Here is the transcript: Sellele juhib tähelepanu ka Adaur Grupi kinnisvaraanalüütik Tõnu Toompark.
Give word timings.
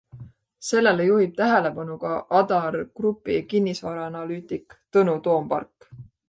Sellele 0.67 1.03
juhib 1.07 1.35
tähelepanu 1.41 1.97
ka 2.03 2.13
Adaur 2.39 2.77
Grupi 3.01 3.35
kinnisvaraanalüütik 3.53 4.65
Tõnu 4.97 5.15
Toompark. 5.29 5.89